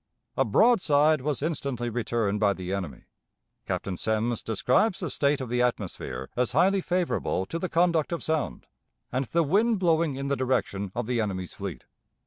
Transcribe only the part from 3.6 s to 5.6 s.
Captain Semmes describes the state of